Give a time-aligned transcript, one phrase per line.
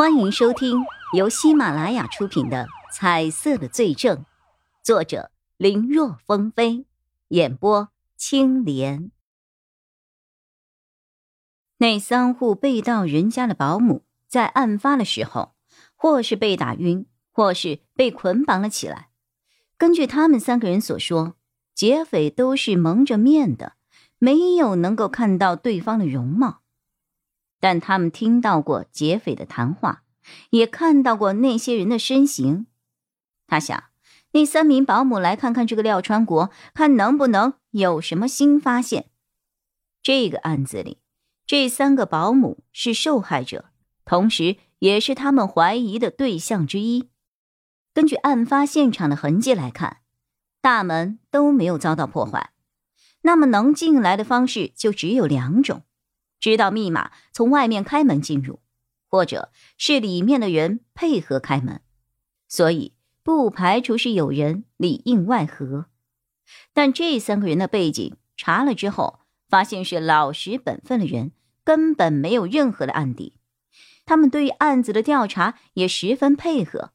[0.00, 4.16] 欢迎收听由喜马拉雅出品的《彩色的罪证》，
[4.82, 6.86] 作者林若风飞，
[7.28, 9.10] 演播青莲。
[11.76, 15.52] 那三户被盗人家的保姆，在案发的时候，
[15.94, 19.10] 或是被打晕，或是被捆绑了起来。
[19.76, 21.34] 根据他们三个人所说，
[21.74, 23.74] 劫匪都是蒙着面的，
[24.18, 26.62] 没有能够看到对方的容貌。
[27.60, 30.02] 但他们听到过劫匪的谈话，
[30.50, 32.66] 也看到过那些人的身形。
[33.46, 33.84] 他想，
[34.32, 39.10] 那三名保姆来看看这个廖川国，看能不能有什么新发现。
[40.02, 40.98] 这个案子里，
[41.46, 43.66] 这三个保姆是受害者，
[44.04, 47.10] 同时也是他们怀疑的对象之一。
[47.92, 49.98] 根据案发现场的痕迹来看，
[50.62, 52.52] 大门都没有遭到破坏，
[53.22, 55.82] 那么能进来的方式就只有两种。
[56.40, 58.60] 知道密码，从外面开门进入，
[59.06, 61.82] 或者是里面的人配合开门，
[62.48, 65.86] 所以不排除是有人里应外合。
[66.72, 73.34] 但这三个人的背景查了之后，发现是老实本分的人，根本没有任何的案底。
[74.06, 76.92] 他们对于案子的调查也十分配合。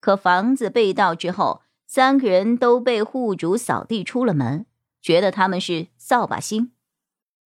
[0.00, 4.66] 可房子被盗之后，三个人都被户主扫地出了门，
[5.02, 6.73] 觉得他们是扫把星。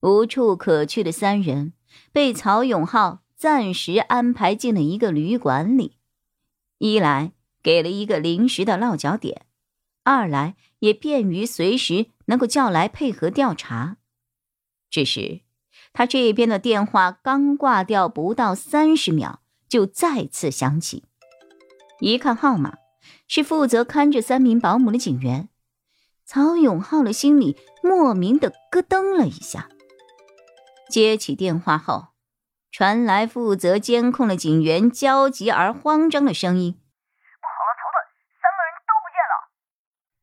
[0.00, 1.72] 无处可去的三人
[2.12, 5.96] 被曹永浩暂时安排进了一个旅馆里，
[6.78, 9.46] 一来给了一个临时的落脚点，
[10.04, 13.96] 二来也便于随时能够叫来配合调查。
[14.90, 15.40] 只是
[15.92, 21.04] 他这边的电话刚挂掉不到三十秒，就再次响起。
[22.00, 22.76] 一看号码，
[23.26, 25.48] 是负责看着三名保姆的警员。
[26.24, 29.68] 曹永浩的心里莫名的咯噔了一下。
[30.88, 32.08] 接起电话后，
[32.70, 36.72] 传来负责监控的警员焦急而慌张的声音
[37.40, 37.98] ：“不好了，曹队，
[38.40, 39.34] 三个人都不见了！”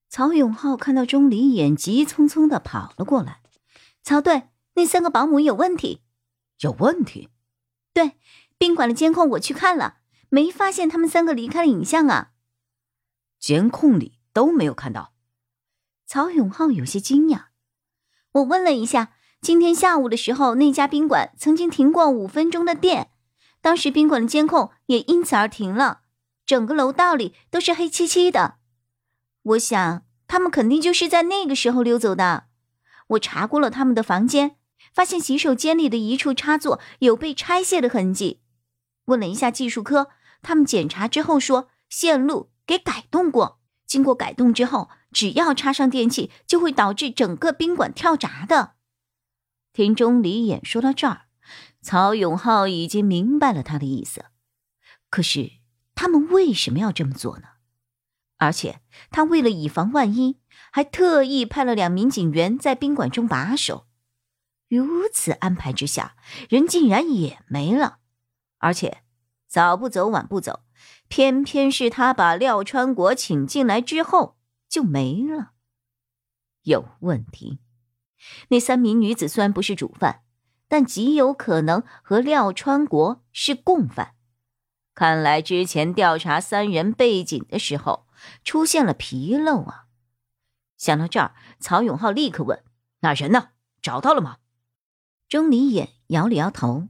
[0.09, 3.41] 曹永浩看到钟离眼急匆匆的跑了过来
[4.03, 6.01] ：“曹队，那三个保姆有问题，
[6.59, 7.29] 有问题？
[7.93, 8.17] 对，
[8.57, 9.97] 宾馆的监控我去看了，
[10.29, 12.31] 没发现他们三个离开的影像啊。
[13.39, 15.13] 监控里都没有看到。”
[16.07, 17.47] 曹永浩有些惊讶
[18.31, 23.09] ：“我问了一下。”今天下午的时候，那家宾馆曾经停过五分钟的电，
[23.61, 25.99] 当时宾馆的监控也因此而停了。
[26.45, 28.55] 整个楼道里都是黑漆漆的，
[29.41, 32.45] 我想他们肯定就是在那个时候溜走的。
[33.07, 34.55] 我查过了他们的房间，
[34.93, 38.39] 发现洗手间里的一处插座有被拆卸的痕迹。
[39.07, 40.07] 问了一下技术科，
[40.41, 48.75] 他们检查之后说线路给改动过，经过改动之后，只要插上电器，就会导致整个宾馆跳闸的。
[49.73, 51.25] 听钟离眼说到这儿，
[51.81, 54.25] 曹永浩已经明白了他的意思。
[55.09, 55.53] 可是
[55.95, 57.47] 他们为什么要这么做呢？
[58.37, 60.39] 而且他为了以防万一，
[60.71, 63.87] 还特意派了两名警员在宾馆中把守。
[64.67, 66.15] 如此安排之下，
[66.49, 67.99] 人竟然也没了。
[68.57, 69.03] 而且
[69.47, 70.61] 早不走晚不走，
[71.07, 75.53] 偏偏是他把廖川国请进来之后就没了。
[76.63, 77.59] 有问题。
[78.49, 80.21] 那三名女子虽然不是主犯，
[80.67, 84.15] 但极有可能和廖川国是共犯。
[84.95, 88.05] 看来之前调查三人背景的时候
[88.43, 89.85] 出现了纰漏啊！
[90.77, 92.63] 想到这儿，曹永浩立刻问
[93.01, 93.49] ：“那人呢？
[93.81, 94.37] 找到了吗？”
[95.27, 96.87] 钟离眼摇了摇头：“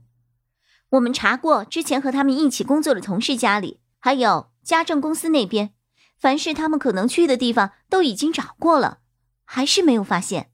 [0.90, 5.74] 我们查过之前和他们一起工作的同事家里，还有家政公司那边，
[6.18, 9.00] 凡是他们可能去的地方都已经找过了，
[9.44, 10.50] 还是没有发现。”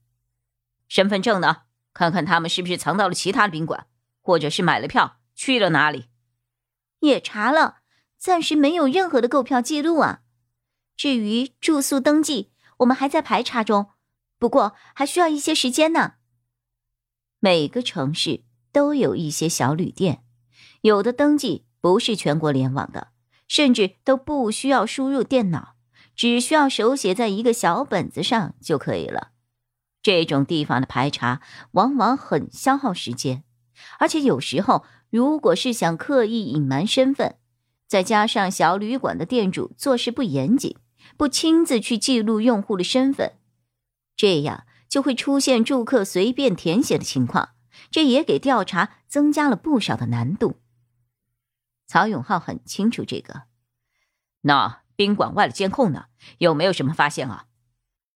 [0.91, 1.61] 身份证呢？
[1.93, 3.87] 看看他们是不是藏到了其他的宾馆，
[4.19, 6.09] 或者是买了票去了哪里？
[6.99, 7.77] 也查了，
[8.17, 10.23] 暂时没有任何的购票记录啊。
[10.97, 13.91] 至于住宿登记，我们还在排查中，
[14.37, 16.15] 不过还需要一些时间呢。
[17.39, 20.25] 每个城市都有一些小旅店，
[20.81, 23.13] 有的登记不是全国联网的，
[23.47, 25.75] 甚至都不需要输入电脑，
[26.17, 29.29] 只需要手写在一个小本子上就可以了。
[30.01, 33.43] 这种地方的排查往往很消耗时间，
[33.99, 37.37] 而且有时候，如果是想刻意隐瞒身份，
[37.87, 40.77] 再加上小旅馆的店主做事不严谨，
[41.17, 43.33] 不亲自去记录用户的身份，
[44.15, 47.49] 这样就会出现住客随便填写的情况，
[47.91, 50.57] 这也给调查增加了不少的难度。
[51.85, 53.43] 曹永浩很清楚这个。
[54.41, 56.05] 那宾馆外的监控呢？
[56.37, 57.45] 有没有什么发现啊？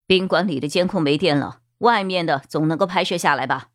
[0.06, 1.60] 宾馆里的监控没电了。
[1.78, 3.68] 外面的总能够拍摄下来吧？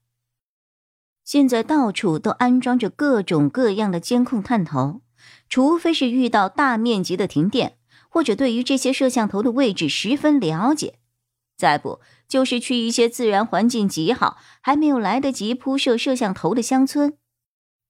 [1.24, 5.02] 现在到处都安装着各种各样的监控探头，
[5.48, 7.78] 除非是遇到大面积的停电，
[8.10, 11.00] 或者对于这些摄像头的位置十分了解，
[11.56, 17.18] 再不就是去一些自然环境极好、还没有来得及铺设摄像头的乡村，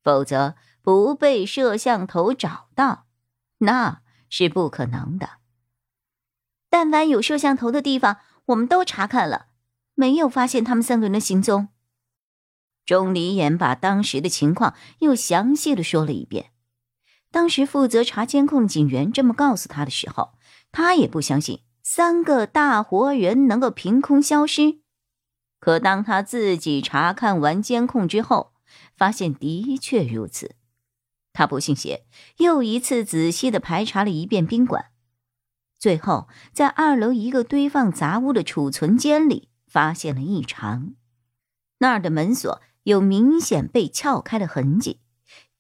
[0.04, 3.06] 否则不被摄像头找到，
[3.60, 5.38] 那是不可能的。
[6.70, 8.18] 但凡有摄像头的地方，
[8.48, 9.48] 我们都查看了，
[10.02, 11.68] 没有发现他们三个人的行踪。
[12.88, 16.50] 钟离言把当时的情况又详细的说了一遍。
[17.30, 20.34] 当时负责查监控的警员这么告诉他的时候，
[20.72, 24.80] 他也不相信三个大活人能够凭空消失。
[25.60, 28.54] 可当他自己查看完监控之后，
[28.98, 30.56] 发现的确如此。
[31.32, 32.08] 他不信邪，
[32.38, 34.86] 又一次仔细的排查了一遍宾馆，
[35.78, 40.96] 最后在二楼一个堆放杂物的储存间里发现了异常，
[41.78, 42.62] 那儿的门锁。
[42.84, 45.02] 有明显被撬开的痕迹，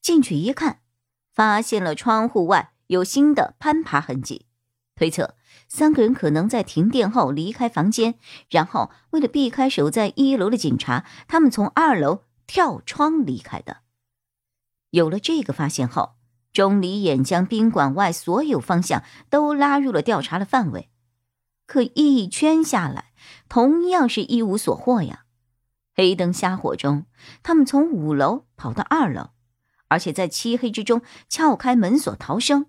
[0.02, 0.80] 进去一看，
[1.31, 4.48] 发现了窗户外有新的攀爬痕迹，
[4.96, 5.36] 推测
[5.68, 8.16] 三个人可能在停电后离开房间，
[8.50, 13.81] 然后为了避开守在一楼的警察，他们从二楼跳窗离开的。
[14.90, 16.16] 有了这个发现后，
[16.52, 20.90] 钟离眼将宾馆外所有方向都拉入了调查的范围，
[21.71, 23.13] 可一圈下来，
[23.47, 25.23] 同样是一无所获呀。
[25.95, 27.06] 黑灯瞎火中，
[27.44, 29.29] 他们从五楼跑到二楼，
[29.88, 32.65] 而且在漆黑之中撬开门锁逃生，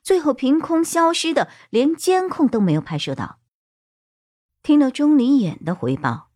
[0.00, 3.40] 最后凭空消失的，连监控都没有拍摄到。
[4.62, 6.28] 听了钟离眼的回报，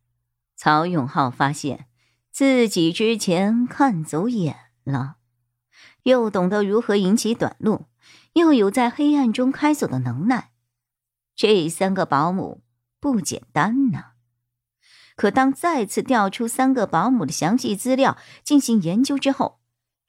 [0.56, 1.86] 曹永浩发现
[2.32, 5.18] 自己之前看走眼了，
[6.02, 7.86] 又懂得如何引起短路，
[8.32, 10.49] 又有在黑暗中开锁的能耐，
[11.40, 12.62] 这三个保姆
[13.00, 14.08] 不简单呢。
[15.16, 19.58] 可当再次调出三个保姆的详细资料进行研究之后，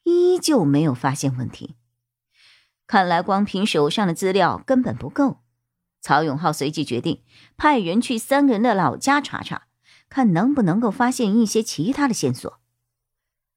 [0.04, 1.78] 依旧没有发现问题。
[2.86, 5.39] 看来光凭手上的资料根本不够。
[6.01, 7.24] 曹永浩随即决定
[7.56, 9.68] 派人去三个人的老家查查，
[10.10, 12.60] 看能不能够发现一些其他的线索。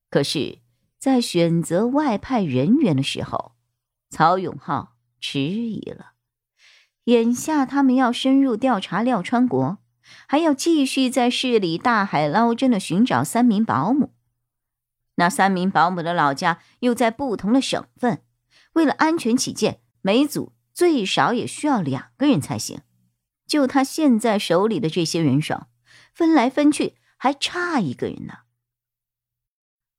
[0.08, 0.60] 可是，
[1.00, 3.56] 在选择外派人员的时候，
[4.10, 6.13] 曹永浩迟疑了。
[7.04, 9.78] 眼下他们要深入调查廖川国。
[10.28, 14.12] 还要继续在市里大海捞针的寻找三名保姆，
[15.14, 18.22] 那三名保姆的老家又在不同的省份，
[18.74, 22.82] 为了安全起见，每组最少也需要两个人才行。
[23.46, 25.68] 就他现在手里的这些人手，
[26.12, 28.40] 分来分去还差一个人呢。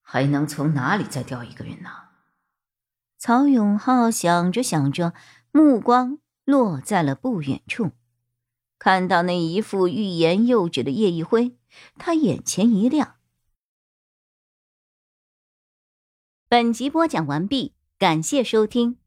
[0.04, 1.90] 还能从哪里再调一个人呢？
[3.18, 5.14] 曹永浩想着想着，
[5.52, 7.92] 目光落在了不远处。
[8.80, 11.58] 看到那一副欲言又止的叶一辉，
[11.98, 13.16] 他眼前一亮。
[16.48, 18.98] 本集播讲完毕，感谢收听，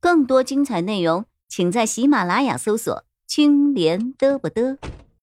[0.00, 4.78] 更多精彩内容，请在喜马拉雅搜索“青莲嘚不嘚”。